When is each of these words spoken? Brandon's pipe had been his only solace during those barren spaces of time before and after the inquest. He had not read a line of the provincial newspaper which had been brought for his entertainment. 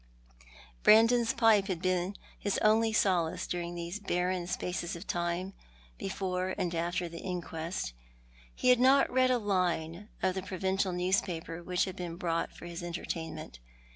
Brandon's 0.81 1.31
pipe 1.31 1.67
had 1.67 1.79
been 1.79 2.15
his 2.39 2.57
only 2.63 2.91
solace 2.91 3.45
during 3.45 3.75
those 3.75 3.99
barren 3.99 4.47
spaces 4.47 4.95
of 4.95 5.05
time 5.05 5.53
before 5.99 6.55
and 6.57 6.73
after 6.73 7.07
the 7.07 7.19
inquest. 7.19 7.93
He 8.55 8.69
had 8.69 8.79
not 8.79 9.11
read 9.11 9.29
a 9.29 9.37
line 9.37 10.09
of 10.23 10.33
the 10.33 10.41
provincial 10.41 10.91
newspaper 10.91 11.61
which 11.61 11.85
had 11.85 11.95
been 11.97 12.15
brought 12.15 12.51
for 12.51 12.65
his 12.65 12.81
entertainment. 12.81 13.59